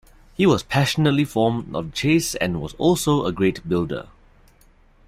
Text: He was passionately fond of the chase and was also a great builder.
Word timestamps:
He 0.33 0.47
was 0.47 0.63
passionately 0.63 1.25
fond 1.25 1.75
of 1.75 1.91
the 1.91 1.95
chase 1.95 2.33
and 2.33 2.59
was 2.59 2.73
also 2.79 3.25
a 3.27 3.31
great 3.31 3.69
builder. 3.69 4.07